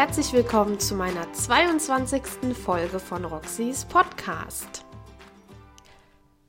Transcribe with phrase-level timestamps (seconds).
[0.00, 2.22] herzlich willkommen zu meiner 22.
[2.56, 4.86] Folge von Roxys Podcast.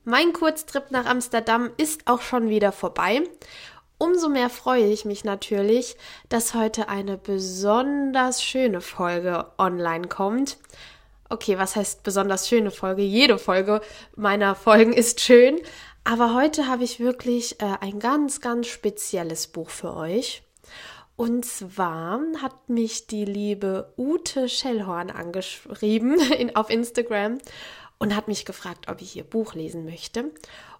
[0.05, 3.23] Mein Kurztrip nach Amsterdam ist auch schon wieder vorbei.
[3.97, 5.97] Umso mehr freue ich mich natürlich,
[6.29, 10.57] dass heute eine besonders schöne Folge online kommt.
[11.27, 13.01] Okay, was heißt besonders schöne Folge?
[13.01, 13.81] Jede Folge
[14.15, 15.59] meiner Folgen ist schön,
[16.05, 20.41] aber heute habe ich wirklich äh, ein ganz, ganz spezielles Buch für euch.
[21.21, 27.37] Und zwar hat mich die liebe Ute Schellhorn angeschrieben in, auf Instagram
[27.99, 30.31] und hat mich gefragt, ob ich ihr Buch lesen möchte.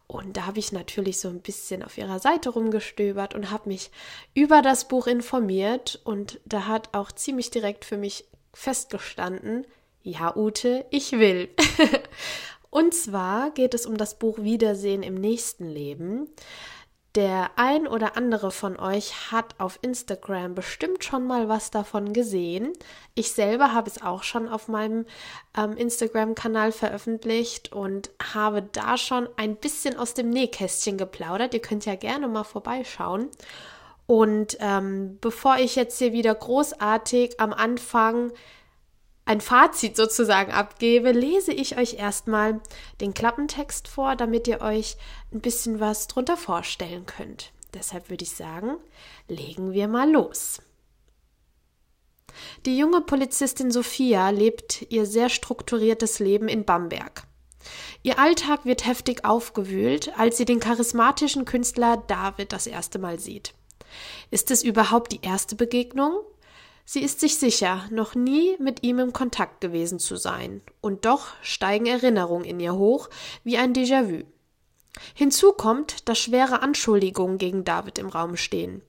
[0.08, 3.92] Und da habe ich natürlich so ein bisschen auf ihrer Seite rumgestöbert und habe mich
[4.34, 6.02] über das Buch informiert.
[6.06, 9.68] Und da hat auch ziemlich direkt für mich festgestanden,
[10.02, 11.50] ja, Ute, ich will.
[12.72, 16.32] und zwar geht es um das Buch Wiedersehen im nächsten Leben.
[17.16, 22.72] Der ein oder andere von euch hat auf Instagram bestimmt schon mal was davon gesehen.
[23.16, 25.06] Ich selber habe es auch schon auf meinem
[25.58, 31.54] ähm, Instagram-Kanal veröffentlicht und habe da schon ein bisschen aus dem Nähkästchen geplaudert.
[31.54, 33.28] Ihr könnt ja gerne mal vorbeischauen.
[34.08, 38.32] Und ähm, bevor ich jetzt hier wieder großartig am Anfang
[39.26, 42.60] ein Fazit sozusagen abgebe, lese ich euch erstmal
[43.00, 44.98] den Klappentext vor, damit ihr euch
[45.32, 47.52] ein bisschen was drunter vorstellen könnt.
[47.74, 48.78] Deshalb würde ich sagen,
[49.28, 50.62] legen wir mal los.
[52.66, 57.24] Die junge Polizistin Sophia lebt ihr sehr strukturiertes Leben in Bamberg.
[58.04, 63.54] Ihr Alltag wird heftig aufgewühlt, als sie den charismatischen Künstler David das erste Mal sieht.
[64.32, 66.14] Ist es überhaupt die erste Begegnung?
[66.94, 71.28] Sie ist sich sicher, noch nie mit ihm im Kontakt gewesen zu sein, und doch
[71.42, 73.10] steigen Erinnerungen in ihr hoch
[73.46, 74.26] wie ein Déjà-vu.
[75.14, 78.82] Hinzu kommt, dass schwere Anschuldigungen gegen David im Raum stehen.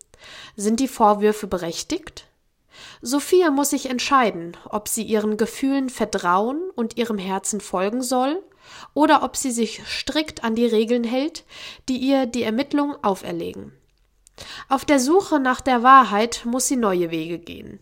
[0.56, 2.26] Sind die Vorwürfe berechtigt?
[3.02, 8.42] Sophia muss sich entscheiden, ob sie ihren Gefühlen vertrauen und ihrem Herzen folgen soll,
[8.94, 11.44] oder ob sie sich strikt an die Regeln hält,
[11.88, 13.72] die ihr die Ermittlungen auferlegen.
[14.68, 17.80] Auf der Suche nach der Wahrheit muss sie neue Wege gehen,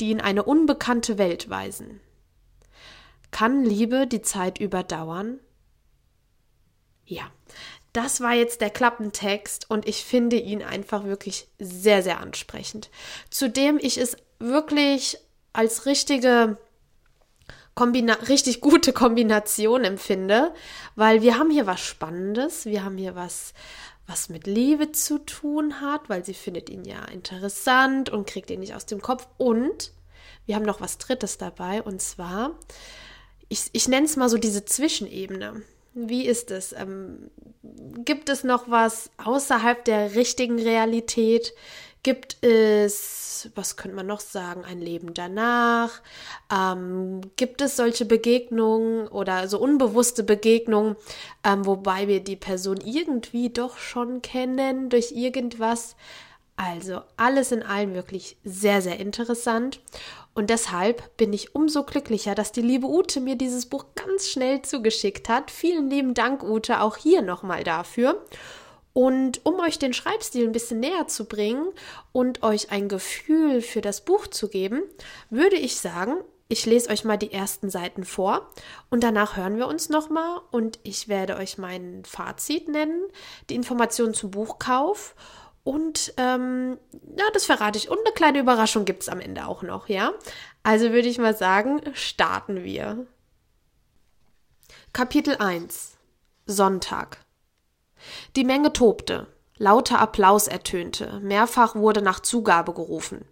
[0.00, 2.00] die in eine unbekannte Welt weisen.
[3.30, 5.40] Kann Liebe die Zeit überdauern?
[7.06, 7.30] Ja,
[7.92, 12.90] das war jetzt der Klappentext und ich finde ihn einfach wirklich sehr, sehr ansprechend.
[13.30, 15.18] Zudem ich es wirklich
[15.52, 16.56] als richtige
[17.74, 20.52] Kombina richtig gute Kombination empfinde,
[20.94, 23.54] weil wir haben hier was Spannendes, wir haben hier was
[24.12, 28.60] was mit Liebe zu tun hat, weil sie findet ihn ja interessant und kriegt ihn
[28.60, 29.26] nicht aus dem Kopf.
[29.38, 29.92] Und
[30.44, 32.58] wir haben noch was Drittes dabei, und zwar,
[33.48, 35.62] ich, ich nenne es mal so diese Zwischenebene.
[35.94, 36.72] Wie ist es?
[36.72, 37.30] Ähm,
[38.04, 41.54] gibt es noch was außerhalb der richtigen Realität?
[42.04, 46.00] Gibt es, was könnte man noch sagen, ein Leben danach?
[46.52, 50.96] Ähm, gibt es solche Begegnungen oder so unbewusste Begegnungen,
[51.44, 55.94] ähm, wobei wir die Person irgendwie doch schon kennen durch irgendwas?
[56.56, 59.80] Also alles in allem wirklich sehr, sehr interessant.
[60.34, 64.62] Und deshalb bin ich umso glücklicher, dass die liebe Ute mir dieses Buch ganz schnell
[64.62, 65.50] zugeschickt hat.
[65.50, 68.24] Vielen lieben Dank, Ute, auch hier nochmal dafür.
[68.92, 71.66] Und um euch den Schreibstil ein bisschen näher zu bringen
[72.12, 74.82] und euch ein Gefühl für das Buch zu geben,
[75.30, 76.16] würde ich sagen,
[76.48, 78.50] ich lese euch mal die ersten Seiten vor
[78.90, 83.00] und danach hören wir uns nochmal und ich werde euch mein Fazit nennen,
[83.48, 85.14] die Informationen zum Buchkauf
[85.64, 86.78] und ähm,
[87.16, 87.88] ja, das verrate ich.
[87.88, 90.12] Und eine kleine Überraschung gibt es am Ende auch noch, ja?
[90.62, 93.06] Also würde ich mal sagen, starten wir.
[94.92, 95.96] Kapitel 1
[96.46, 97.18] Sonntag
[98.36, 99.26] die Menge tobte.
[99.58, 101.20] Lauter Applaus ertönte.
[101.22, 103.24] Mehrfach wurde nach Zugabe gerufen.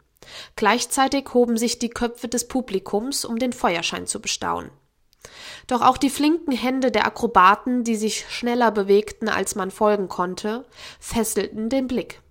[0.56, 4.70] Gleichzeitig hoben sich die Köpfe des Publikums, um den Feuerschein zu bestaunen.
[5.66, 10.64] Doch auch die flinken Hände der Akrobaten, die sich schneller bewegten, als man folgen konnte,
[10.99, 12.23] fesselten den Blick.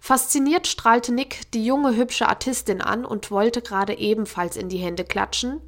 [0.00, 5.04] Fasziniert strahlte Nick die junge hübsche Artistin an und wollte gerade ebenfalls in die Hände
[5.04, 5.60] klatschen,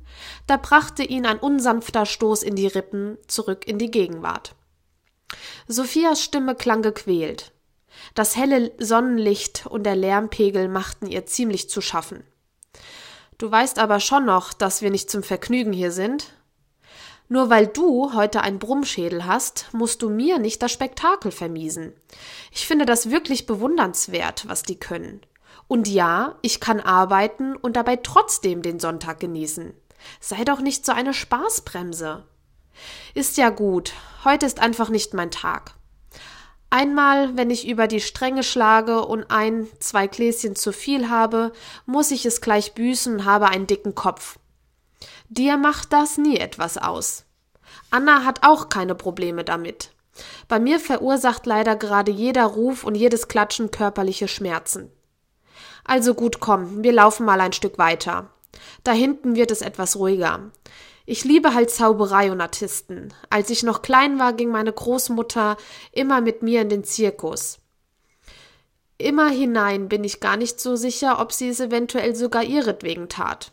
[0.46, 4.56] da brachte ihn ein unsanfter Stoß in die Rippen zurück in die Gegenwart.
[5.68, 7.52] Sophias Stimme klang gequält.
[8.14, 12.24] Das helle Sonnenlicht und der Lärmpegel machten ihr ziemlich zu schaffen.
[13.38, 16.36] Du weißt aber schon noch, dass wir nicht zum Vergnügen hier sind.
[17.28, 21.94] Nur weil du heute einen Brummschädel hast, musst du mir nicht das Spektakel vermiesen.
[22.50, 25.22] Ich finde das wirklich bewundernswert, was die können.
[25.66, 29.72] Und ja, ich kann arbeiten und dabei trotzdem den Sonntag genießen.
[30.20, 32.24] Sei doch nicht so eine Spaßbremse.
[33.14, 33.92] Ist ja gut,
[34.24, 35.74] heute ist einfach nicht mein Tag.
[36.70, 41.52] Einmal, wenn ich über die Stränge schlage und ein, zwei Gläschen zu viel habe,
[41.84, 44.38] muss ich es gleich büßen und habe einen dicken Kopf.
[45.28, 47.24] Dir macht das nie etwas aus.
[47.90, 49.92] Anna hat auch keine Probleme damit.
[50.48, 54.90] Bei mir verursacht leider gerade jeder Ruf und jedes Klatschen körperliche Schmerzen.
[55.84, 58.30] Also gut, komm, wir laufen mal ein Stück weiter.
[58.84, 60.50] Da hinten wird es etwas ruhiger.
[61.04, 63.12] Ich liebe halt Zauberei und Artisten.
[63.28, 65.56] Als ich noch klein war, ging meine Großmutter
[65.90, 67.58] immer mit mir in den Zirkus.
[68.98, 73.52] Immer hinein bin ich gar nicht so sicher, ob sie es eventuell sogar ihretwegen tat.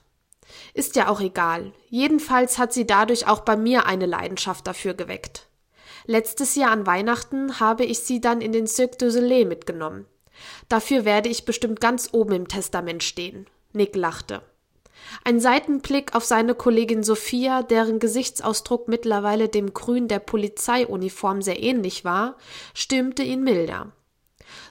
[0.73, 1.73] Ist ja auch egal.
[1.89, 5.47] Jedenfalls hat sie dadurch auch bei mir eine Leidenschaft dafür geweckt.
[6.05, 10.05] Letztes Jahr an Weihnachten habe ich sie dann in den Cirque du Soleil mitgenommen.
[10.67, 13.47] Dafür werde ich bestimmt ganz oben im Testament stehen.
[13.73, 14.41] Nick lachte.
[15.23, 22.05] Ein Seitenblick auf seine Kollegin Sophia, deren Gesichtsausdruck mittlerweile dem Grün der Polizeiuniform sehr ähnlich
[22.05, 22.37] war,
[22.73, 23.91] stimmte ihn milder.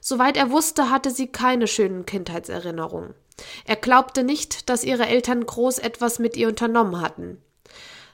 [0.01, 3.15] Soweit er wusste, hatte sie keine schönen Kindheitserinnerungen.
[3.65, 7.41] Er glaubte nicht, dass ihre Eltern groß etwas mit ihr unternommen hatten.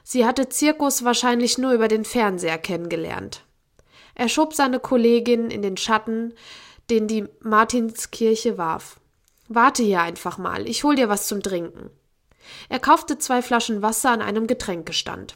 [0.03, 3.43] Sie hatte Zirkus wahrscheinlich nur über den Fernseher kennengelernt.
[4.13, 6.33] Er schob seine Kollegin in den Schatten,
[6.89, 8.99] den die Martinskirche warf.
[9.47, 11.89] Warte hier einfach mal, ich hol dir was zum Trinken.
[12.69, 15.35] Er kaufte zwei Flaschen Wasser an einem Getränkestand.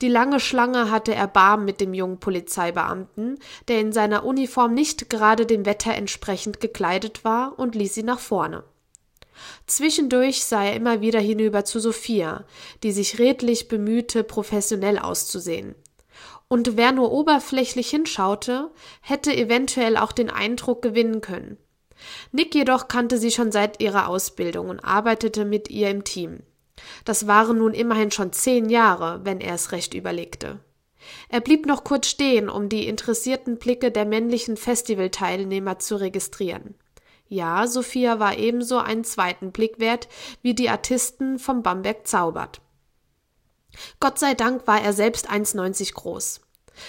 [0.00, 3.38] Die lange Schlange hatte Erbarm mit dem jungen Polizeibeamten,
[3.68, 8.18] der in seiner Uniform nicht gerade dem Wetter entsprechend gekleidet war, und ließ sie nach
[8.18, 8.64] vorne.
[9.66, 12.44] Zwischendurch sah er immer wieder hinüber zu Sophia,
[12.82, 15.74] die sich redlich bemühte, professionell auszusehen.
[16.48, 18.70] Und wer nur oberflächlich hinschaute,
[19.00, 21.58] hätte eventuell auch den Eindruck gewinnen können.
[22.32, 26.40] Nick jedoch kannte sie schon seit ihrer Ausbildung und arbeitete mit ihr im Team.
[27.04, 30.60] Das waren nun immerhin schon zehn Jahre, wenn er es recht überlegte.
[31.28, 36.74] Er blieb noch kurz stehen, um die interessierten Blicke der männlichen Festivalteilnehmer zu registrieren.
[37.28, 40.08] Ja, Sophia war ebenso einen zweiten Blick wert
[40.42, 42.60] wie die Artisten vom Bamberg zaubert.
[44.00, 46.40] Gott sei Dank war er selbst 1,90 groß.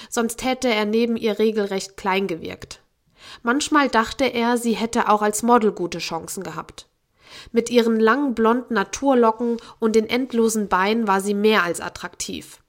[0.09, 2.81] Sonst hätte er neben ihr regelrecht klein gewirkt.
[3.43, 6.87] Manchmal dachte er, sie hätte auch als Model gute Chancen gehabt.
[7.51, 12.59] Mit ihren langen blonden Naturlocken und den endlosen Beinen war sie mehr als attraktiv.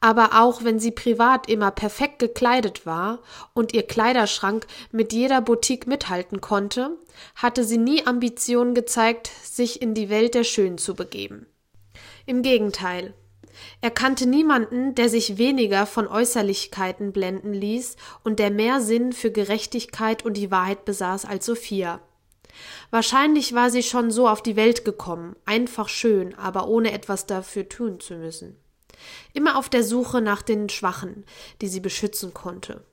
[0.00, 3.20] Aber auch wenn sie privat immer perfekt gekleidet war
[3.54, 6.90] und ihr Kleiderschrank mit jeder Boutique mithalten konnte,
[7.36, 11.46] hatte sie nie Ambitionen gezeigt, sich in die Welt der Schönen zu begeben.
[12.26, 13.14] Im Gegenteil,
[13.80, 19.30] er kannte niemanden, der sich weniger von Äußerlichkeiten blenden ließ und der mehr Sinn für
[19.30, 22.00] Gerechtigkeit und die Wahrheit besaß als Sophia.
[22.90, 27.68] Wahrscheinlich war sie schon so auf die Welt gekommen, einfach schön, aber ohne etwas dafür
[27.68, 28.56] tun zu müssen.
[29.32, 31.24] Immer auf der Suche nach den Schwachen,
[31.60, 32.84] die sie beschützen konnte.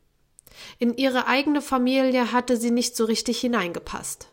[0.79, 4.29] In ihre eigene Familie hatte sie nicht so richtig hineingepasst.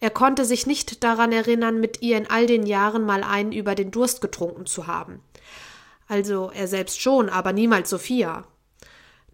[0.00, 3.74] Er konnte sich nicht daran erinnern, mit ihr in all den Jahren mal einen über
[3.74, 5.20] den Durst getrunken zu haben.
[6.06, 8.46] Also er selbst schon, aber niemals Sophia.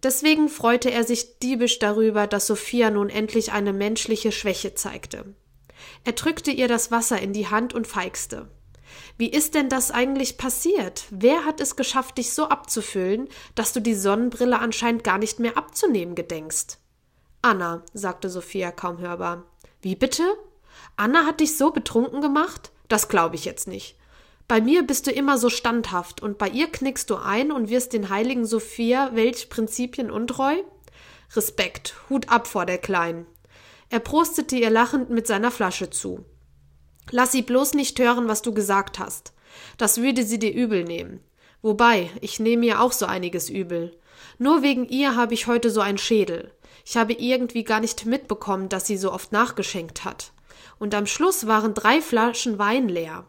[0.03, 5.35] Deswegen freute er sich diebisch darüber, dass Sophia nun endlich eine menschliche Schwäche zeigte.
[6.03, 8.47] Er drückte ihr das Wasser in die Hand und feixte.
[9.17, 11.05] Wie ist denn das eigentlich passiert?
[11.11, 15.57] Wer hat es geschafft, dich so abzufüllen, dass du die Sonnenbrille anscheinend gar nicht mehr
[15.57, 16.79] abzunehmen gedenkst?
[17.41, 19.43] Anna, sagte Sophia kaum hörbar.
[19.81, 20.23] Wie bitte?
[20.95, 22.71] Anna hat dich so betrunken gemacht?
[22.87, 23.97] Das glaube ich jetzt nicht.
[24.51, 27.93] Bei mir bist du immer so standhaft und bei ihr knickst du ein und wirst
[27.93, 30.57] den heiligen Sophia welch Prinzipien untreu?
[31.37, 33.25] Respekt, Hut ab vor der Kleinen.
[33.87, 36.25] Er prostete ihr lachend mit seiner Flasche zu.
[37.11, 39.31] Lass sie bloß nicht hören, was du gesagt hast.
[39.77, 41.21] Das würde sie dir übel nehmen.
[41.61, 43.97] Wobei, ich nehme ihr auch so einiges übel.
[44.37, 46.51] Nur wegen ihr habe ich heute so einen Schädel.
[46.85, 50.33] Ich habe irgendwie gar nicht mitbekommen, dass sie so oft nachgeschenkt hat.
[50.77, 53.25] Und am Schluss waren drei Flaschen Wein leer.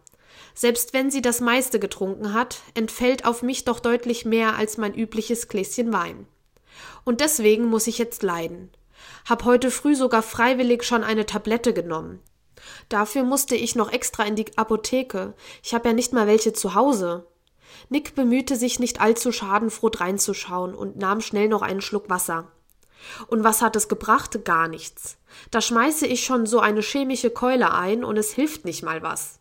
[0.55, 4.95] Selbst wenn sie das meiste getrunken hat, entfällt auf mich doch deutlich mehr als mein
[4.95, 6.27] übliches Gläschen Wein.
[7.05, 8.71] Und deswegen muss ich jetzt leiden.
[9.29, 12.21] Hab heute früh sogar freiwillig schon eine Tablette genommen.
[12.89, 15.35] Dafür musste ich noch extra in die Apotheke.
[15.63, 17.27] Ich habe ja nicht mal welche zu Hause.
[17.89, 22.53] Nick bemühte sich nicht allzu schadenfroh reinzuschauen und nahm schnell noch einen Schluck Wasser.
[23.27, 24.45] Und was hat es gebracht?
[24.45, 25.17] Gar nichts.
[25.51, 29.41] Da schmeiße ich schon so eine chemische Keule ein und es hilft nicht mal was.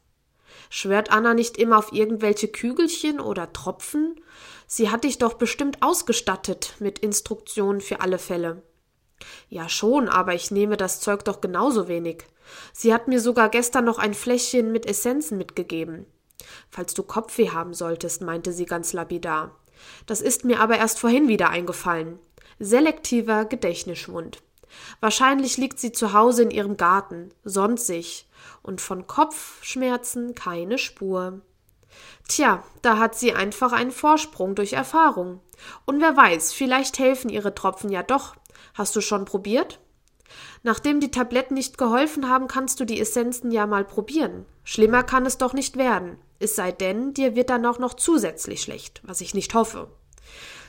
[0.70, 4.20] Schwört Anna nicht immer auf irgendwelche Kügelchen oder Tropfen?
[4.67, 8.63] Sie hat dich doch bestimmt ausgestattet mit Instruktionen für alle Fälle.
[9.50, 12.24] Ja schon, aber ich nehme das Zeug doch genauso wenig.
[12.74, 16.05] Sie hat mir sogar gestern noch ein Fläschchen mit Essenzen mitgegeben.
[16.70, 19.55] Falls du Kopfweh haben solltest, meinte sie ganz lapidar.
[20.05, 22.20] Das ist mir aber erst vorhin wieder eingefallen.
[22.60, 24.41] Selektiver Gedächtnisschwund.
[25.00, 28.27] Wahrscheinlich liegt sie zu Hause in ihrem Garten, sonnt sich,
[28.63, 31.41] und von Kopfschmerzen keine Spur.
[32.27, 35.41] Tja, da hat sie einfach einen Vorsprung durch Erfahrung.
[35.86, 38.36] Und wer weiß, vielleicht helfen ihre Tropfen ja doch.
[38.74, 39.80] Hast du schon probiert?
[40.63, 44.46] Nachdem die Tabletten nicht geholfen haben, kannst du die Essenzen ja mal probieren.
[44.63, 46.18] Schlimmer kann es doch nicht werden.
[46.39, 49.89] Es sei denn, dir wird dann auch noch zusätzlich schlecht, was ich nicht hoffe.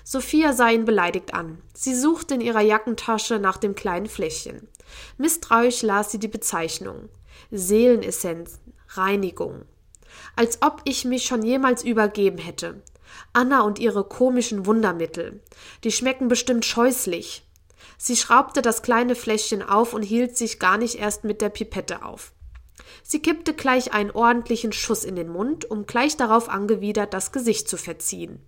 [0.05, 1.63] Sophia sah ihn beleidigt an.
[1.75, 4.69] Sie suchte in ihrer Jackentasche nach dem kleinen Fläschchen.
[5.17, 7.09] Misstrauisch las sie die Bezeichnung.
[7.51, 9.63] Seelenessenzen, Reinigung.
[10.37, 12.83] Als ob ich mich schon jemals übergeben hätte.
[13.33, 15.43] Anna und ihre komischen Wundermittel.
[15.85, 17.45] Die schmecken bestimmt scheußlich.
[17.99, 22.05] Sie schraubte das kleine Fläschchen auf und hielt sich gar nicht erst mit der Pipette
[22.05, 22.33] auf.
[23.03, 27.69] Sie kippte gleich einen ordentlichen Schuss in den Mund, um gleich darauf angewidert das Gesicht
[27.69, 28.41] zu verziehen.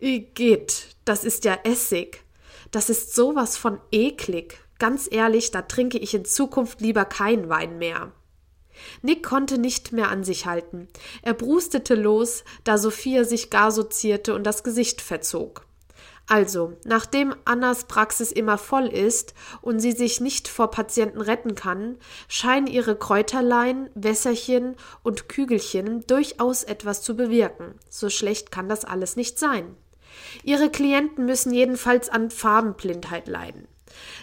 [0.00, 2.24] Igitt, das ist ja Essig.
[2.70, 4.58] Das ist sowas von eklig.
[4.82, 8.10] Ganz ehrlich, da trinke ich in Zukunft lieber keinen Wein mehr.
[9.00, 10.88] Nick konnte nicht mehr an sich halten.
[11.22, 15.66] Er brustete los, da Sophia sich gar so zierte und das Gesicht verzog.
[16.26, 21.96] Also, nachdem Annas Praxis immer voll ist und sie sich nicht vor Patienten retten kann,
[22.26, 24.74] scheinen ihre Kräuterlein, Wässerchen
[25.04, 27.76] und Kügelchen durchaus etwas zu bewirken.
[27.88, 29.76] So schlecht kann das alles nicht sein.
[30.42, 33.68] Ihre Klienten müssen jedenfalls an Farbenblindheit leiden.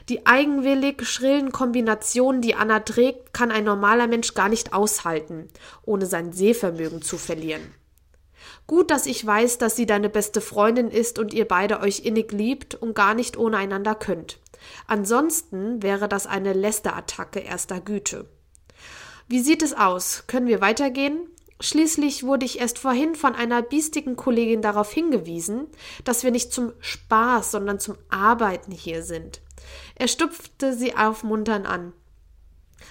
[0.10, 5.48] Die eigenwillig schrillen Kombinationen, die Anna trägt, kann ein normaler Mensch gar nicht aushalten,
[5.84, 7.74] ohne sein Sehvermögen zu verlieren.
[8.68, 12.32] Gut, dass ich weiß, dass sie deine beste Freundin ist und ihr beide euch innig
[12.32, 14.40] liebt und gar nicht ohne einander könnt.
[14.88, 18.26] Ansonsten wäre das eine Lästerattacke erster Güte.
[19.28, 20.24] Wie sieht es aus?
[20.28, 21.20] Können wir weitergehen?
[21.62, 25.68] Schließlich wurde ich erst vorhin von einer biestigen Kollegin darauf hingewiesen,
[26.06, 29.42] dass wir nicht zum Spaß, sondern zum Arbeiten hier sind.
[30.00, 31.94] Er stupfte sie aufmunternd an.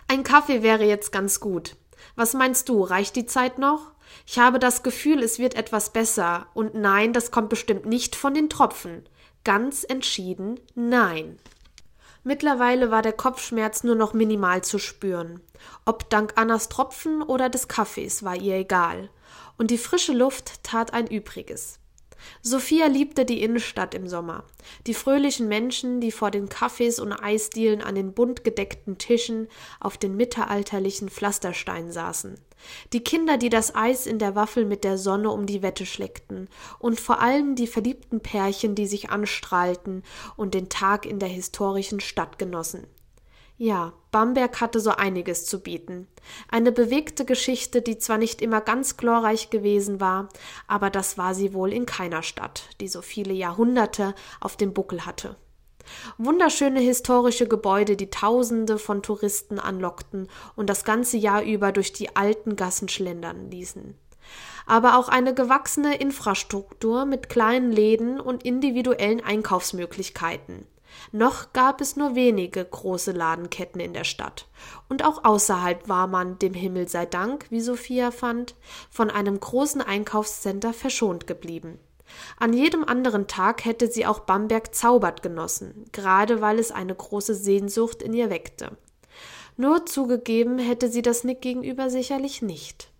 [0.09, 1.75] Ein Kaffee wäre jetzt ganz gut.
[2.17, 3.93] Was meinst du, reicht die Zeit noch?
[4.27, 6.47] Ich habe das Gefühl, es wird etwas besser.
[6.53, 9.09] Und nein, das kommt bestimmt nicht von den Tropfen.
[9.43, 11.38] Ganz entschieden nein.
[12.25, 15.41] Mittlerweile war der Kopfschmerz nur noch minimal zu spüren.
[15.87, 19.09] Ob dank Annas Tropfen oder des Kaffees war ihr egal.
[19.57, 21.78] Und die frische Luft tat ein Übriges.
[22.43, 24.45] Sophia liebte die Innenstadt im Sommer.
[24.87, 29.49] Die fröhlichen Menschen, die vor den Cafés und Eisdielen an den bunt gedeckten Tischen
[29.81, 32.39] auf den mittelalterlichen Pflastersteinen saßen.
[32.93, 36.49] Die Kinder, die das Eis in der Waffel mit der Sonne um die Wette schleckten.
[36.79, 40.03] Und vor allem die verliebten Pärchen, die sich anstrahlten
[40.37, 42.87] und den Tag in der historischen Stadt genossen.
[43.61, 46.07] Ja, Bamberg hatte so einiges zu bieten.
[46.49, 50.29] Eine bewegte Geschichte, die zwar nicht immer ganz glorreich gewesen war,
[50.69, 55.07] aber das war sie wohl in keiner Stadt, die so viele Jahrhunderte auf dem Buckel
[55.07, 55.35] hatte.
[56.19, 62.15] Wunderschöne historische Gebäude, die Tausende von Touristen anlockten und das ganze Jahr über durch die
[62.15, 63.97] alten Gassen schlendern ließen.
[64.67, 70.67] Aber auch eine gewachsene Infrastruktur mit kleinen Läden und individuellen Einkaufsmöglichkeiten.
[71.12, 74.47] Noch gab es nur wenige große Ladenketten in der Stadt,
[74.88, 78.55] und auch außerhalb war man, dem Himmel sei Dank, wie Sophia fand,
[78.90, 81.78] von einem großen Einkaufscenter verschont geblieben.
[82.38, 87.35] An jedem anderen Tag hätte sie auch Bamberg zaubert genossen, gerade weil es eine große
[87.35, 88.76] Sehnsucht in ihr weckte.
[89.57, 92.90] Nur zugegeben hätte sie das Nick gegenüber sicherlich nicht.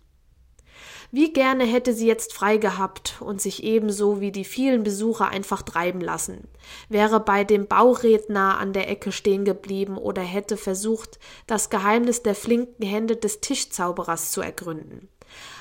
[1.11, 5.63] Wie gerne hätte sie jetzt frei gehabt und sich ebenso wie die vielen Besucher einfach
[5.63, 6.47] treiben lassen,
[6.87, 12.35] wäre bei dem Bauredner an der Ecke stehen geblieben oder hätte versucht, das Geheimnis der
[12.35, 15.09] flinken Hände des Tischzauberers zu ergründen.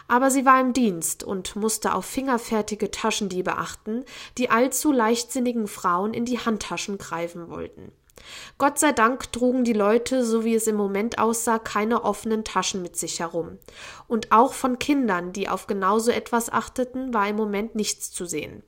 [0.07, 4.05] Aber sie war im Dienst und musste auf fingerfertige Taschendiebe achten,
[4.37, 7.93] die allzu leichtsinnigen Frauen in die Handtaschen greifen wollten.
[8.59, 12.83] Gott sei Dank trugen die Leute, so wie es im Moment aussah, keine offenen Taschen
[12.83, 13.59] mit sich herum.
[14.07, 18.63] Und auch von Kindern, die auf genauso etwas achteten, war im Moment nichts zu sehen.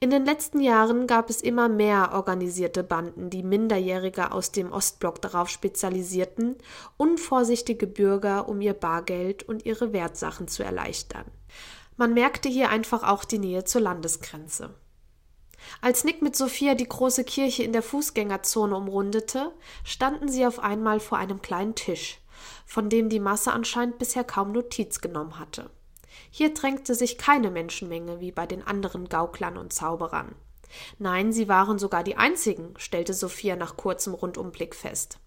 [0.00, 5.20] In den letzten Jahren gab es immer mehr organisierte Banden, die Minderjährige aus dem Ostblock
[5.20, 6.56] darauf spezialisierten,
[6.96, 11.26] unvorsichtige Bürger um ihr Bargeld und ihre Wertsachen zu erleichtern.
[11.96, 14.70] Man merkte hier einfach auch die Nähe zur Landesgrenze.
[15.80, 19.52] Als Nick mit Sophia die große Kirche in der Fußgängerzone umrundete,
[19.84, 22.18] standen sie auf einmal vor einem kleinen Tisch,
[22.66, 25.70] von dem die Masse anscheinend bisher kaum Notiz genommen hatte.
[26.30, 30.34] Hier drängte sich keine Menschenmenge wie bei den anderen Gauklern und Zauberern.
[30.98, 35.18] Nein, sie waren sogar die einzigen, stellte Sophia nach kurzem Rundumblick fest.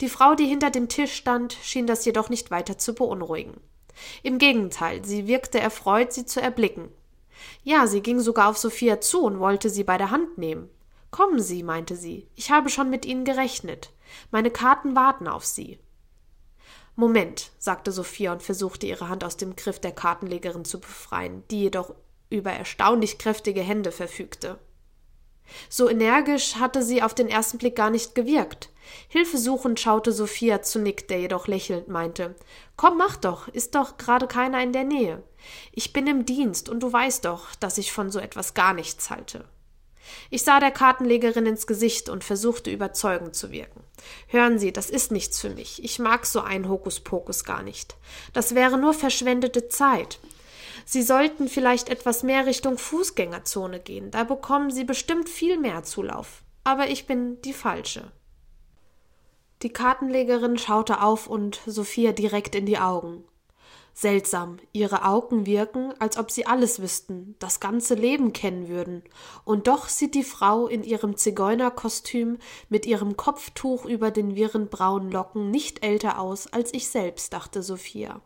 [0.00, 3.60] Die Frau, die hinter dem Tisch stand, schien das jedoch nicht weiter zu beunruhigen.
[4.22, 6.90] Im Gegenteil, sie wirkte erfreut, sie zu erblicken,
[7.66, 10.70] ja, sie ging sogar auf Sophia zu und wollte sie bei der Hand nehmen.
[11.10, 13.90] Kommen Sie, meinte sie, ich habe schon mit Ihnen gerechnet.
[14.30, 15.80] Meine Karten warten auf Sie.
[16.94, 21.62] Moment, sagte Sophia und versuchte ihre Hand aus dem Griff der Kartenlegerin zu befreien, die
[21.62, 21.92] jedoch
[22.30, 24.60] über erstaunlich kräftige Hände verfügte.
[25.68, 28.70] So energisch hatte sie auf den ersten Blick gar nicht gewirkt.
[29.08, 32.36] Hilfesuchend schaute Sophia zu Nick, der jedoch lächelnd meinte
[32.76, 35.24] Komm, mach doch, ist doch gerade keiner in der Nähe.
[35.72, 39.10] Ich bin im Dienst, und du weißt doch, dass ich von so etwas gar nichts
[39.10, 39.44] halte.
[40.30, 43.82] Ich sah der Kartenlegerin ins Gesicht und versuchte überzeugend zu wirken.
[44.28, 45.82] Hören Sie, das ist nichts für mich.
[45.82, 47.96] Ich mag so ein Hokuspokus gar nicht.
[48.32, 50.20] Das wäre nur verschwendete Zeit.
[50.84, 54.10] Sie sollten vielleicht etwas mehr Richtung Fußgängerzone gehen.
[54.10, 56.42] Da bekommen Sie bestimmt viel mehr Zulauf.
[56.62, 58.12] Aber ich bin die Falsche.
[59.62, 63.24] Die Kartenlegerin schaute auf und Sophia direkt in die Augen.
[63.98, 69.02] Seltsam, ihre Augen wirken, als ob sie alles wüssten, das ganze Leben kennen würden,
[69.46, 72.36] und doch sieht die Frau in ihrem Zigeunerkostüm
[72.68, 77.62] mit ihrem Kopftuch über den wirren braunen Locken nicht älter aus als ich selbst, dachte
[77.62, 78.20] Sophia.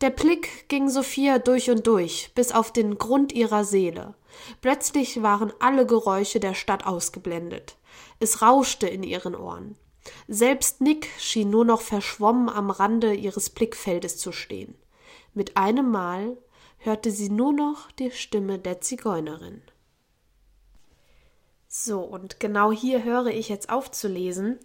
[0.00, 4.16] Der Blick ging Sophia durch und durch, bis auf den Grund ihrer Seele.
[4.62, 7.76] Plötzlich waren alle Geräusche der Stadt ausgeblendet.
[8.18, 9.76] Es rauschte in ihren Ohren.
[10.28, 14.74] Selbst Nick schien nur noch verschwommen am Rande ihres Blickfeldes zu stehen.
[15.34, 16.36] Mit einem Mal
[16.78, 19.62] hörte sie nur noch die Stimme der Zigeunerin.
[21.68, 24.58] So, und genau hier höre ich jetzt auf zu lesen.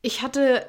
[0.00, 0.66] Ich hatte,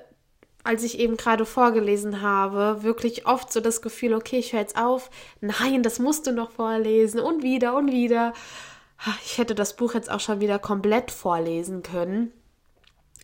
[0.63, 4.77] als ich eben gerade vorgelesen habe, wirklich oft so das Gefühl, okay, ich höre jetzt
[4.77, 5.09] auf.
[5.41, 8.33] Nein, das musst du noch vorlesen und wieder und wieder.
[9.25, 12.31] Ich hätte das Buch jetzt auch schon wieder komplett vorlesen können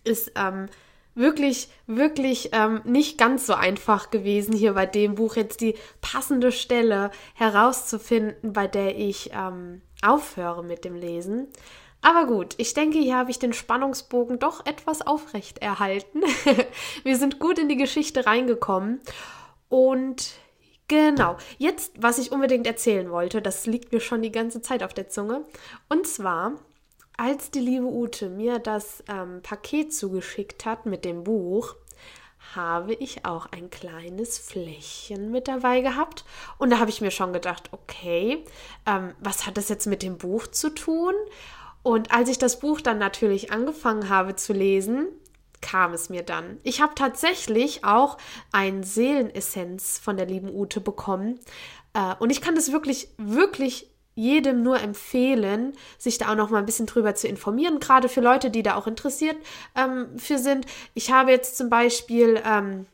[0.03, 0.67] ist ähm,
[1.15, 6.51] wirklich, wirklich ähm, nicht ganz so einfach gewesen, hier bei dem Buch jetzt die passende
[6.51, 11.47] Stelle herauszufinden, bei der ich ähm, aufhöre mit dem Lesen.
[12.01, 16.21] Aber gut, ich denke, hier habe ich den Spannungsbogen doch etwas aufrecht erhalten.
[17.03, 19.01] Wir sind gut in die Geschichte reingekommen.
[19.67, 20.31] Und
[20.87, 24.93] genau, jetzt, was ich unbedingt erzählen wollte, das liegt mir schon die ganze Zeit auf
[24.93, 25.43] der Zunge.
[25.89, 26.53] Und zwar
[27.19, 31.75] als die liebe Ute mir das ähm, Paket zugeschickt hat mit dem Buch,
[32.55, 36.23] habe ich auch ein kleines Fläschchen mit dabei gehabt.
[36.57, 38.45] Und da habe ich mir schon gedacht, okay,
[38.85, 41.13] ähm, was hat das jetzt mit dem Buch zu tun?
[41.83, 45.07] Und als ich das Buch dann natürlich angefangen habe zu lesen,
[45.59, 46.57] kam es mir dann.
[46.63, 48.17] Ich habe tatsächlich auch
[48.53, 51.37] ein Seelenessenz von der lieben Ute bekommen.
[51.93, 56.59] Äh, und ich kann das wirklich, wirklich jedem nur empfehlen, sich da auch noch mal
[56.59, 59.37] ein bisschen drüber zu informieren, gerade für Leute, die da auch interessiert
[59.75, 60.65] ähm, für sind.
[60.93, 62.85] Ich habe jetzt zum Beispiel ähm,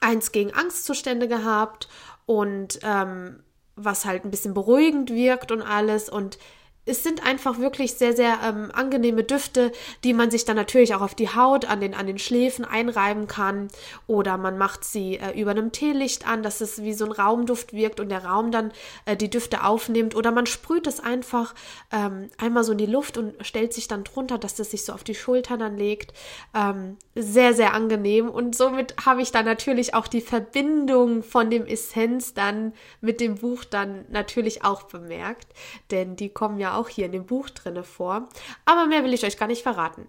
[0.00, 1.88] eins gegen Angstzustände gehabt
[2.26, 3.42] und ähm,
[3.76, 6.38] was halt ein bisschen beruhigend wirkt und alles und
[6.84, 9.70] es sind einfach wirklich sehr, sehr ähm, angenehme Düfte,
[10.02, 13.28] die man sich dann natürlich auch auf die Haut, an den, an den Schläfen einreiben
[13.28, 13.68] kann.
[14.08, 17.72] Oder man macht sie äh, über einem Teelicht an, dass es wie so ein Raumduft
[17.72, 18.72] wirkt und der Raum dann
[19.04, 20.16] äh, die Düfte aufnimmt.
[20.16, 21.54] Oder man sprüht es einfach
[21.92, 24.92] ähm, einmal so in die Luft und stellt sich dann drunter, dass das sich so
[24.92, 26.12] auf die Schultern dann legt.
[26.52, 28.28] Ähm, sehr, sehr angenehm.
[28.28, 33.36] Und somit habe ich dann natürlich auch die Verbindung von dem Essenz dann mit dem
[33.36, 35.46] Buch dann natürlich auch bemerkt.
[35.92, 38.28] Denn die kommen ja auch hier in dem Buch drinne vor.
[38.64, 40.06] Aber mehr will ich euch gar nicht verraten.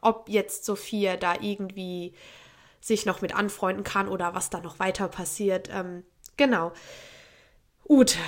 [0.00, 2.14] Ob jetzt Sophia da irgendwie
[2.80, 5.68] sich noch mit anfreunden kann oder was da noch weiter passiert.
[5.72, 6.04] Ähm,
[6.36, 6.72] genau.
[7.88, 8.18] Ute,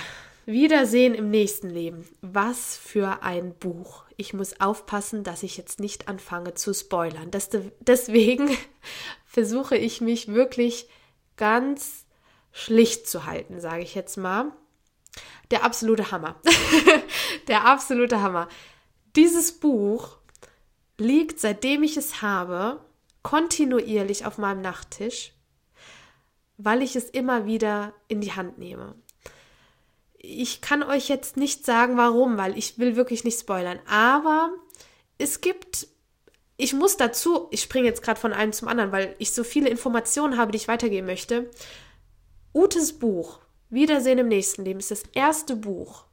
[0.45, 2.07] Wiedersehen im nächsten Leben.
[2.21, 4.03] Was für ein Buch.
[4.17, 7.31] Ich muss aufpassen, dass ich jetzt nicht anfange zu spoilern.
[7.79, 8.49] deswegen
[9.25, 10.89] versuche ich mich wirklich
[11.37, 12.05] ganz
[12.51, 14.51] schlicht zu halten, sage ich jetzt mal
[15.51, 16.39] der absolute Hammer.
[17.47, 18.47] der absolute Hammer.
[19.15, 20.17] Dieses Buch
[20.97, 22.79] liegt, seitdem ich es habe,
[23.23, 25.33] kontinuierlich auf meinem Nachttisch,
[26.57, 28.95] weil ich es immer wieder in die Hand nehme.
[30.17, 33.79] Ich kann euch jetzt nicht sagen, warum, weil ich will wirklich nicht spoilern.
[33.87, 34.51] Aber
[35.17, 35.87] es gibt,
[36.57, 39.69] ich muss dazu, ich springe jetzt gerade von einem zum anderen, weil ich so viele
[39.69, 41.49] Informationen habe, die ich weitergeben möchte.
[42.53, 43.39] Utes Buch
[43.71, 46.03] Wiedersehen im nächsten Leben ist das erste Buch,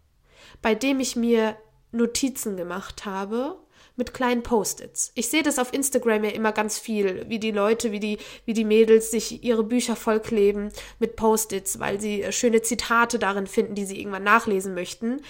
[0.62, 1.56] bei dem ich mir
[1.92, 3.58] Notizen gemacht habe
[3.96, 5.10] mit kleinen Post-its.
[5.16, 8.52] Ich sehe das auf Instagram ja immer ganz viel, wie die Leute, wie die, wie
[8.52, 13.74] die Mädels sich ihre Bücher vollkleben mit Post-its, weil sie äh, schöne Zitate darin finden,
[13.74, 15.20] die sie irgendwann nachlesen möchten.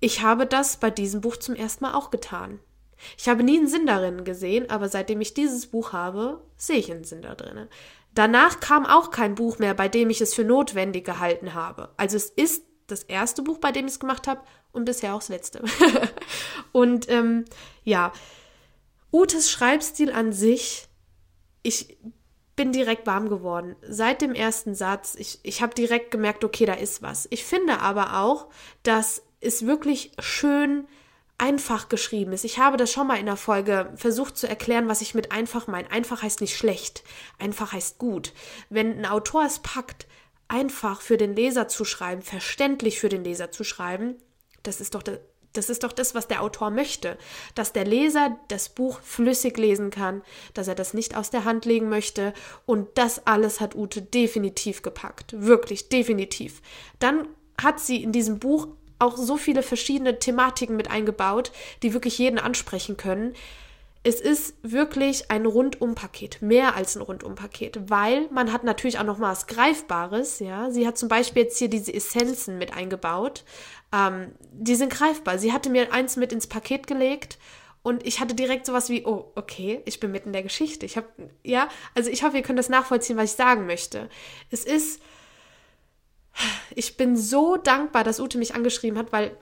[0.00, 2.58] Ich habe das bei diesem Buch zum ersten Mal auch getan.
[3.16, 6.90] Ich habe nie einen Sinn darin gesehen, aber seitdem ich dieses Buch habe, sehe ich
[6.90, 7.68] einen Sinn da drin.
[8.18, 11.90] Danach kam auch kein Buch mehr, bei dem ich es für notwendig gehalten habe.
[11.96, 14.40] Also es ist das erste Buch, bei dem ich es gemacht habe
[14.72, 15.62] und bisher auch das letzte.
[16.72, 17.44] und ähm,
[17.84, 18.12] ja,
[19.12, 20.88] Utes Schreibstil an sich,
[21.62, 21.96] ich
[22.56, 23.76] bin direkt warm geworden.
[23.82, 27.28] Seit dem ersten Satz, ich, ich habe direkt gemerkt, okay, da ist was.
[27.30, 28.48] Ich finde aber auch,
[28.82, 30.88] dass es wirklich schön
[31.38, 32.44] einfach geschrieben ist.
[32.44, 35.68] Ich habe das schon mal in der Folge versucht zu erklären, was ich mit einfach
[35.68, 35.90] meine.
[35.90, 37.04] Einfach heißt nicht schlecht,
[37.38, 38.32] einfach heißt gut.
[38.68, 40.08] Wenn ein Autor es packt,
[40.48, 44.16] einfach für den Leser zu schreiben, verständlich für den Leser zu schreiben,
[44.64, 45.02] das ist doch
[45.54, 47.16] das ist doch das, was der Autor möchte,
[47.54, 50.22] dass der Leser das Buch flüssig lesen kann,
[50.54, 52.34] dass er das nicht aus der Hand legen möchte
[52.66, 56.60] und das alles hat Ute definitiv gepackt, wirklich definitiv.
[56.98, 57.26] Dann
[57.60, 62.38] hat sie in diesem Buch auch so viele verschiedene Thematiken mit eingebaut, die wirklich jeden
[62.38, 63.34] ansprechen können.
[64.04, 69.18] Es ist wirklich ein Rundumpaket, mehr als ein Rundumpaket, weil man hat natürlich auch noch
[69.18, 70.70] mal was Greifbares, ja.
[70.70, 73.44] Sie hat zum Beispiel jetzt hier diese Essenzen mit eingebaut,
[73.92, 75.38] ähm, die sind greifbar.
[75.38, 77.38] Sie hatte mir eins mit ins Paket gelegt
[77.82, 80.84] und ich hatte direkt sowas wie, oh, okay, ich bin mitten in der Geschichte.
[80.84, 81.06] Ich habe,
[81.42, 84.08] ja, also ich hoffe, ihr könnt das nachvollziehen, was ich sagen möchte.
[84.50, 85.00] Es ist,
[86.74, 89.36] ich bin so dankbar, dass Ute mich angeschrieben hat, weil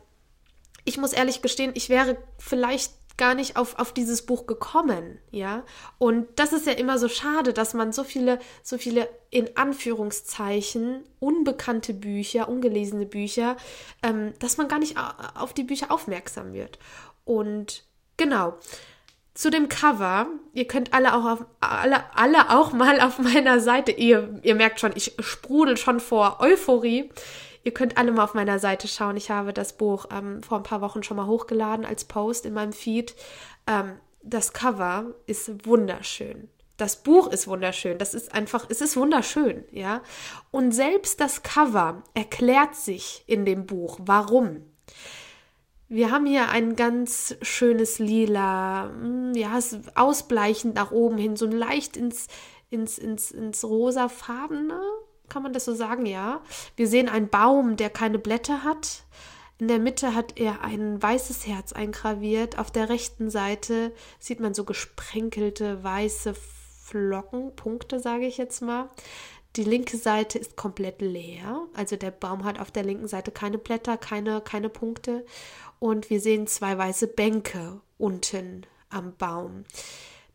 [0.84, 5.64] ich muss ehrlich gestehen, ich wäre vielleicht gar nicht auf, auf dieses Buch gekommen, ja.
[5.98, 11.02] Und das ist ja immer so schade, dass man so viele, so viele in Anführungszeichen
[11.18, 13.56] unbekannte Bücher, ungelesene Bücher,
[14.02, 14.96] ähm, dass man gar nicht
[15.34, 16.78] auf die Bücher aufmerksam wird.
[17.24, 17.84] Und
[18.16, 18.54] genau.
[19.36, 23.92] Zu dem Cover, ihr könnt alle auch auf, alle, alle auch mal auf meiner Seite,
[23.92, 27.10] ihr, ihr merkt schon, ich sprudel schon vor Euphorie.
[27.62, 29.18] Ihr könnt alle mal auf meiner Seite schauen.
[29.18, 32.54] Ich habe das Buch ähm, vor ein paar Wochen schon mal hochgeladen als Post in
[32.54, 33.14] meinem Feed.
[33.66, 36.48] Ähm, das Cover ist wunderschön.
[36.78, 37.98] Das Buch ist wunderschön.
[37.98, 40.00] Das ist einfach, es ist wunderschön, ja.
[40.50, 44.62] Und selbst das Cover erklärt sich in dem Buch, warum.
[45.88, 49.58] Wir haben hier ein ganz schönes Lila, hm, ja,
[49.94, 52.26] ausbleichend nach oben hin, so leicht ins,
[52.70, 54.80] ins, ins, ins rosafarbene,
[55.28, 56.06] kann man das so sagen?
[56.06, 56.40] Ja.
[56.76, 59.04] Wir sehen einen Baum, der keine Blätter hat.
[59.58, 62.58] In der Mitte hat er ein weißes Herz eingraviert.
[62.58, 68.90] Auf der rechten Seite sieht man so gesprenkelte weiße Flocken, Punkte, sage ich jetzt mal.
[69.56, 71.62] Die linke Seite ist komplett leer.
[71.74, 75.24] Also der Baum hat auf der linken Seite keine Blätter, keine, keine Punkte.
[75.78, 79.64] Und wir sehen zwei weiße Bänke unten am Baum.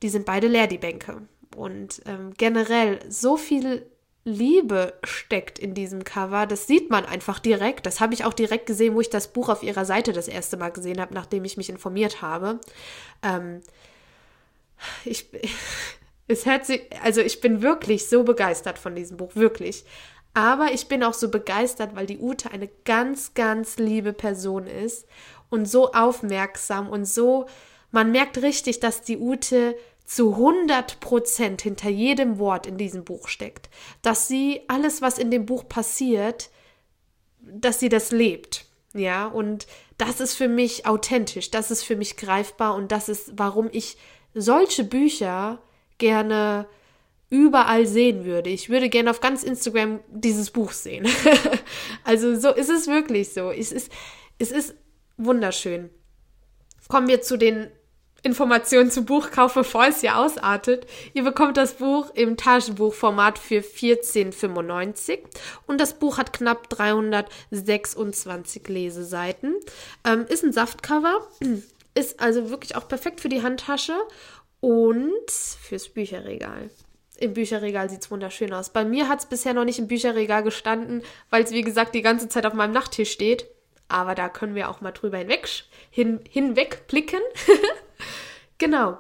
[0.02, 1.22] Die sind beide leer, die Bänke.
[1.56, 3.86] Und ähm, generell so viel
[4.24, 6.46] Liebe steckt in diesem Cover.
[6.46, 7.86] Das sieht man einfach direkt.
[7.86, 10.58] Das habe ich auch direkt gesehen, wo ich das Buch auf ihrer Seite das erste
[10.58, 12.60] Mal gesehen habe, nachdem ich mich informiert habe.
[13.24, 13.62] Ähm,
[15.06, 15.28] ich,
[16.28, 19.86] es hört sich, also ich bin wirklich so begeistert von diesem Buch, wirklich.
[20.34, 25.06] Aber ich bin auch so begeistert, weil die Ute eine ganz, ganz liebe Person ist
[25.50, 27.48] und so aufmerksam und so,
[27.92, 33.28] man merkt richtig, dass die Ute zu 100 Prozent hinter jedem Wort in diesem Buch
[33.28, 33.70] steckt.
[34.02, 36.50] Dass sie alles, was in dem Buch passiert,
[37.40, 38.66] dass sie das lebt.
[38.94, 39.68] Ja, und
[39.98, 43.98] das ist für mich authentisch, das ist für mich greifbar und das ist, warum ich
[44.34, 45.62] solche Bücher
[45.98, 46.68] gerne
[47.32, 48.52] überall sehen würde.
[48.52, 51.08] Ich würde gerne auf ganz Instagram dieses Buch sehen.
[52.04, 53.50] also so ist es wirklich so.
[53.50, 53.92] Es ist,
[54.38, 54.76] es ist
[55.18, 55.90] wunderschön.
[56.90, 57.72] Kommen wir zu den
[58.22, 60.86] Informationen zum Buchkauf, bevor es hier ausartet.
[61.14, 65.20] Ihr bekommt das Buch im Taschenbuchformat für 14,95
[65.68, 69.56] und das Buch hat knapp 326 Leseseiten.
[70.04, 71.28] Ähm, ist ein Saftcover,
[71.96, 73.96] ist also wirklich auch perfekt für die Handtasche
[74.60, 76.70] und fürs Bücherregal.
[77.22, 78.72] Im Bücherregal sieht es wunderschön aus.
[78.72, 82.02] Bei mir hat es bisher noch nicht im Bücherregal gestanden, weil es wie gesagt die
[82.02, 83.46] ganze Zeit auf meinem Nachttisch steht.
[83.88, 85.48] Aber da können wir auch mal drüber hinweg,
[85.90, 87.22] hin, hinweg blicken.
[88.58, 89.00] Genau.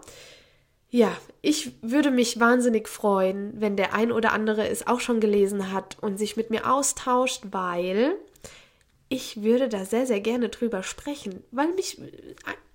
[0.89, 5.71] Ja, ich würde mich wahnsinnig freuen, wenn der ein oder andere es auch schon gelesen
[5.71, 8.15] hat und sich mit mir austauscht, weil
[9.07, 12.01] ich würde da sehr, sehr gerne drüber sprechen, weil mich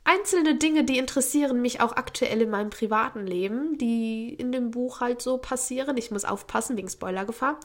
[0.06, 5.00] einzelne Dinge, die interessieren mich auch aktuell in meinem privaten Leben, die in dem Buch
[5.00, 5.96] halt so passieren.
[5.96, 7.58] Ich muss aufpassen wegen Spoilergefahr.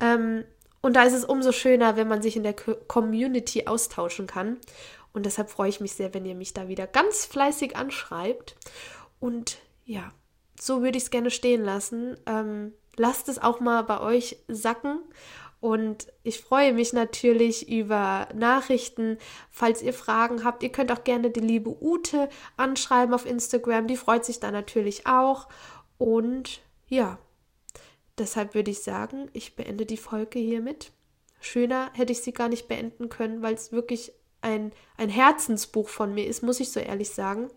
[0.00, 0.44] Ähm,
[0.80, 4.58] und da ist es umso schöner, wenn man sich in der Community austauschen kann.
[5.12, 8.56] Und deshalb freue ich mich sehr, wenn ihr mich da wieder ganz fleißig anschreibt.
[9.20, 10.12] Und ja,
[10.60, 12.16] so würde ich es gerne stehen lassen.
[12.26, 15.00] Ähm, lasst es auch mal bei euch sacken.
[15.60, 19.18] Und ich freue mich natürlich über Nachrichten.
[19.50, 23.88] Falls ihr Fragen habt, ihr könnt auch gerne die liebe Ute anschreiben auf Instagram.
[23.88, 25.48] Die freut sich da natürlich auch.
[25.98, 27.18] Und ja,
[28.18, 30.92] deshalb würde ich sagen, ich beende die Folge hiermit.
[31.40, 36.14] schöner hätte ich sie gar nicht beenden können, weil es wirklich ein, ein Herzensbuch von
[36.14, 37.48] mir ist, muss ich so ehrlich sagen.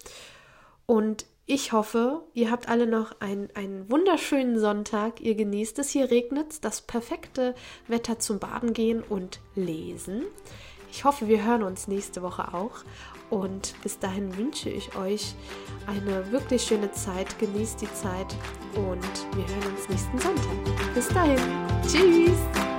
[0.87, 5.21] Und ich hoffe, ihr habt alle noch einen, einen wunderschönen Sonntag.
[5.21, 5.89] Ihr genießt es.
[5.89, 7.55] Hier regnet das perfekte
[7.87, 10.23] Wetter zum Baden gehen und lesen.
[10.91, 12.83] Ich hoffe, wir hören uns nächste Woche auch.
[13.29, 15.35] Und bis dahin wünsche ich euch
[15.87, 17.39] eine wirklich schöne Zeit.
[17.39, 18.35] Genießt die Zeit
[18.75, 20.93] und wir hören uns nächsten Sonntag.
[20.93, 21.39] Bis dahin.
[21.87, 22.70] Tschüss.